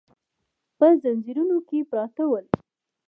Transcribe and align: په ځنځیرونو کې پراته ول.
په 0.77 0.87
ځنځیرونو 1.01 1.57
کې 1.67 1.79
پراته 1.89 2.23
ول. 2.27 2.45